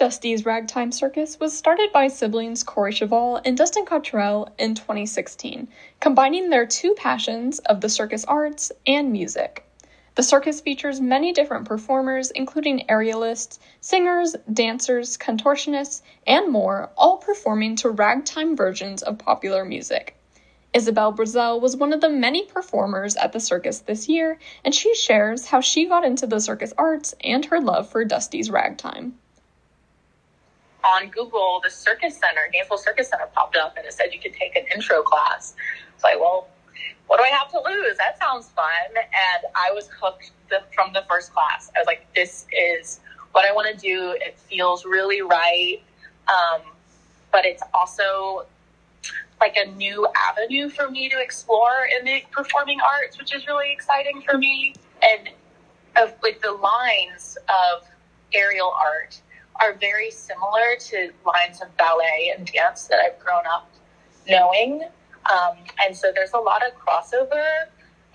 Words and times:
Dusty's 0.00 0.46
Ragtime 0.46 0.92
Circus 0.92 1.38
was 1.38 1.54
started 1.54 1.92
by 1.92 2.08
siblings 2.08 2.62
Corey 2.62 2.90
Cheval 2.90 3.38
and 3.44 3.54
Dustin 3.54 3.84
Cottrell 3.84 4.48
in 4.58 4.74
2016, 4.74 5.68
combining 6.00 6.48
their 6.48 6.64
two 6.64 6.94
passions 6.94 7.58
of 7.58 7.82
the 7.82 7.90
circus 7.90 8.24
arts 8.24 8.72
and 8.86 9.12
music. 9.12 9.62
The 10.14 10.22
circus 10.22 10.62
features 10.62 11.02
many 11.02 11.34
different 11.34 11.66
performers, 11.66 12.30
including 12.30 12.86
aerialists, 12.88 13.58
singers, 13.82 14.34
dancers, 14.50 15.18
contortionists, 15.18 16.00
and 16.26 16.50
more, 16.50 16.88
all 16.96 17.18
performing 17.18 17.76
to 17.76 17.90
ragtime 17.90 18.56
versions 18.56 19.02
of 19.02 19.18
popular 19.18 19.66
music. 19.66 20.16
Isabel 20.72 21.12
Brazel 21.12 21.60
was 21.60 21.76
one 21.76 21.92
of 21.92 22.00
the 22.00 22.08
many 22.08 22.46
performers 22.46 23.16
at 23.16 23.34
the 23.34 23.40
circus 23.40 23.80
this 23.80 24.08
year, 24.08 24.38
and 24.64 24.74
she 24.74 24.94
shares 24.94 25.48
how 25.48 25.60
she 25.60 25.84
got 25.84 26.06
into 26.06 26.26
the 26.26 26.40
circus 26.40 26.72
arts 26.78 27.14
and 27.22 27.44
her 27.44 27.60
love 27.60 27.90
for 27.90 28.02
Dusty's 28.02 28.50
ragtime 28.50 29.18
on 30.84 31.08
Google, 31.08 31.60
the 31.62 31.70
Circus 31.70 32.18
Center, 32.18 32.40
Gainesville 32.52 32.78
Circus 32.78 33.08
Center 33.08 33.28
popped 33.34 33.56
up 33.56 33.76
and 33.76 33.86
it 33.86 33.92
said 33.92 34.12
you 34.12 34.20
could 34.20 34.34
take 34.34 34.56
an 34.56 34.64
intro 34.74 35.02
class. 35.02 35.54
It's 35.94 36.04
like, 36.04 36.18
well, 36.18 36.48
what 37.06 37.18
do 37.18 37.24
I 37.24 37.28
have 37.28 37.50
to 37.50 37.60
lose? 37.64 37.96
That 37.98 38.18
sounds 38.18 38.48
fun. 38.50 38.66
And 38.96 39.52
I 39.54 39.72
was 39.72 39.88
hooked 39.88 40.30
the, 40.48 40.62
from 40.74 40.92
the 40.92 41.04
first 41.08 41.32
class. 41.32 41.70
I 41.76 41.80
was 41.80 41.86
like, 41.86 42.06
this 42.14 42.46
is 42.52 43.00
what 43.32 43.44
I 43.48 43.52
want 43.52 43.74
to 43.74 43.80
do. 43.80 44.14
It 44.20 44.38
feels 44.38 44.84
really 44.84 45.22
right. 45.22 45.82
Um, 46.28 46.62
but 47.32 47.44
it's 47.44 47.62
also 47.74 48.46
like 49.40 49.56
a 49.56 49.70
new 49.72 50.06
avenue 50.16 50.68
for 50.68 50.90
me 50.90 51.08
to 51.08 51.20
explore 51.20 51.88
in 51.98 52.04
the 52.04 52.22
performing 52.30 52.78
arts, 52.80 53.18
which 53.18 53.34
is 53.34 53.46
really 53.46 53.72
exciting 53.72 54.22
for 54.22 54.36
me. 54.36 54.74
And 55.02 55.30
of 55.96 56.14
like 56.22 56.40
the 56.40 56.52
lines 56.52 57.36
of 57.48 57.86
aerial 58.32 58.72
art 58.78 59.20
are 59.60 59.74
very 59.74 60.10
similar 60.10 60.76
to 60.78 61.10
lines 61.26 61.60
of 61.60 61.74
ballet 61.76 62.32
and 62.36 62.50
dance 62.50 62.84
that 62.84 62.98
I've 62.98 63.18
grown 63.18 63.46
up 63.46 63.70
knowing. 64.28 64.82
Um, 65.30 65.56
and 65.84 65.96
so 65.96 66.10
there's 66.14 66.32
a 66.32 66.38
lot 66.38 66.62
of 66.66 66.72
crossover 66.74 67.66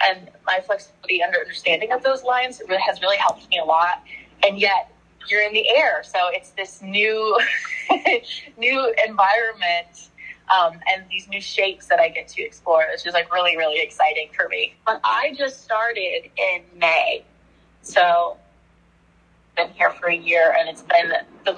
and 0.03 0.29
my 0.45 0.59
flexibility 0.65 1.21
and 1.21 1.35
understanding 1.35 1.91
of 1.91 2.03
those 2.03 2.23
lines 2.23 2.61
has 2.87 3.01
really 3.01 3.17
helped 3.17 3.49
me 3.49 3.59
a 3.59 3.65
lot. 3.65 4.03
And 4.43 4.59
yet 4.59 4.91
you're 5.27 5.41
in 5.41 5.53
the 5.53 5.69
air. 5.69 6.03
So 6.03 6.19
it's 6.31 6.51
this 6.51 6.81
new, 6.81 7.39
new 8.57 8.93
environment. 9.07 10.09
Um, 10.53 10.79
and 10.91 11.03
these 11.09 11.27
new 11.27 11.41
shapes 11.41 11.87
that 11.87 11.99
I 11.99 12.09
get 12.09 12.27
to 12.29 12.43
explore, 12.43 12.85
which 12.91 13.05
is 13.07 13.13
like 13.13 13.33
really, 13.33 13.57
really 13.57 13.81
exciting 13.81 14.29
for 14.35 14.47
me. 14.47 14.75
But 14.85 15.01
I 15.03 15.33
just 15.35 15.63
started 15.63 16.29
in 16.37 16.61
May. 16.77 17.25
So 17.81 18.37
for 20.05 20.11
a 20.11 20.15
year, 20.15 20.55
and 20.59 20.69
it's 20.69 20.83
been 20.83 21.13
the, 21.45 21.53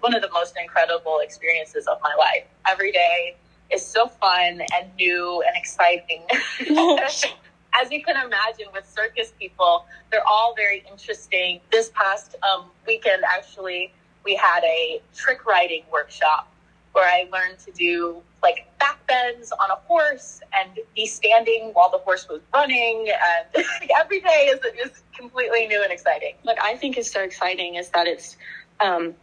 one 0.00 0.14
of 0.14 0.22
the 0.22 0.30
most 0.30 0.54
incredible 0.60 1.18
experiences 1.22 1.86
of 1.88 1.98
my 2.02 2.14
life. 2.16 2.44
Every 2.66 2.92
day 2.92 3.36
is 3.72 3.84
so 3.84 4.06
fun 4.06 4.60
and 4.74 4.94
new 4.96 5.42
and 5.46 5.56
exciting. 5.56 6.22
As 7.80 7.90
you 7.90 8.04
can 8.04 8.16
imagine, 8.24 8.66
with 8.72 8.86
circus 8.86 9.32
people, 9.38 9.86
they're 10.10 10.26
all 10.26 10.54
very 10.54 10.84
interesting. 10.90 11.60
This 11.72 11.90
past 11.94 12.36
um, 12.42 12.66
weekend, 12.86 13.24
actually, 13.24 13.92
we 14.24 14.36
had 14.36 14.62
a 14.62 15.00
trick 15.14 15.44
riding 15.46 15.82
workshop 15.90 16.51
where 16.92 17.06
I 17.06 17.28
learned 17.32 17.58
to 17.60 17.72
do 17.72 18.22
like 18.42 18.66
back 18.78 19.06
bends 19.06 19.52
on 19.52 19.70
a 19.70 19.76
horse 19.86 20.40
and 20.52 20.78
be 20.94 21.06
standing 21.06 21.70
while 21.72 21.90
the 21.90 21.98
horse 21.98 22.28
was 22.28 22.40
running. 22.52 23.08
And 23.08 23.64
every 24.00 24.20
day 24.20 24.50
is, 24.52 24.60
is 24.84 25.02
completely 25.16 25.66
new 25.66 25.82
and 25.82 25.92
exciting. 25.92 26.34
What 26.42 26.60
I 26.60 26.76
think 26.76 26.98
is 26.98 27.10
so 27.10 27.22
exciting 27.22 27.76
is 27.76 27.90
that 27.90 28.06
it's, 28.06 28.36
um, 28.80 29.14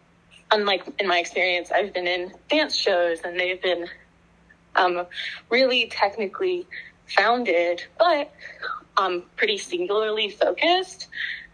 unlike 0.52 0.84
in 1.00 1.08
my 1.08 1.20
experience, 1.20 1.72
I've 1.72 1.94
been 1.94 2.08
in 2.08 2.34
dance 2.50 2.76
shows 2.76 3.22
and 3.23 3.39
they've 3.39 3.61
been 3.61 3.88
um, 4.76 5.06
really 5.50 5.88
technically 5.88 6.66
founded, 7.08 7.83
but 7.98 8.32
um, 8.98 9.23
pretty 9.36 9.58
singularly 9.58 10.30
focused. 10.30 11.08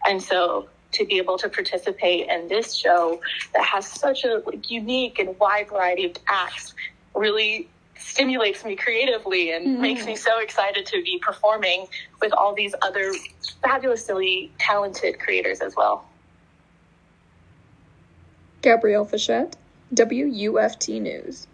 And 0.06 0.22
so 0.22 0.68
to 0.92 1.04
be 1.04 1.18
able 1.18 1.38
to 1.38 1.48
participate 1.48 2.28
in 2.28 2.48
this 2.48 2.74
show 2.74 3.20
that 3.54 3.64
has 3.64 3.86
such 3.86 4.24
a 4.24 4.42
like, 4.46 4.70
unique 4.70 5.18
and 5.18 5.38
wide 5.38 5.68
variety 5.68 6.06
of 6.06 6.16
acts 6.28 6.74
really 7.14 7.68
stimulates 7.98 8.64
me 8.64 8.76
creatively 8.76 9.52
and 9.52 9.66
mm-hmm. 9.66 9.82
makes 9.82 10.06
me 10.06 10.16
so 10.16 10.38
excited 10.38 10.86
to 10.86 11.02
be 11.02 11.18
performing 11.18 11.86
with 12.20 12.32
all 12.32 12.54
these 12.54 12.74
other 12.82 13.12
fabulously 13.62 14.50
talented 14.58 15.18
creators 15.18 15.60
as 15.60 15.74
well. 15.76 16.04
Gabrielle 18.62 19.06
Fichette, 19.06 19.54
WUFT 19.94 21.00
News. 21.00 21.46